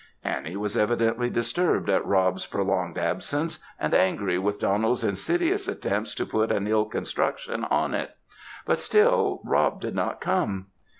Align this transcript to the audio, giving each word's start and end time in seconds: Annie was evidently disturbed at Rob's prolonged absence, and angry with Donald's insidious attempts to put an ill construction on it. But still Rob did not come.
Annie 0.23 0.55
was 0.57 0.75
evidently 0.75 1.29
disturbed 1.29 1.87
at 1.87 2.03
Rob's 2.03 2.47
prolonged 2.47 2.97
absence, 2.97 3.59
and 3.79 3.93
angry 3.93 4.39
with 4.39 4.57
Donald's 4.57 5.03
insidious 5.03 5.67
attempts 5.67 6.15
to 6.15 6.25
put 6.25 6.51
an 6.51 6.65
ill 6.65 6.85
construction 6.85 7.65
on 7.65 7.93
it. 7.93 8.15
But 8.65 8.79
still 8.79 9.41
Rob 9.45 9.79
did 9.79 9.93
not 9.93 10.19
come. 10.19 10.69